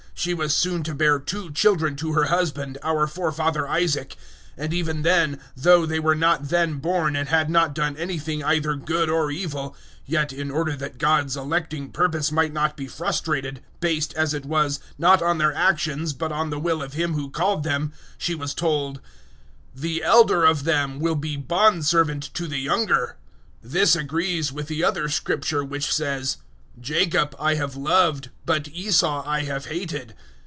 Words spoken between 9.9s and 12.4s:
yet in order that God's electing purpose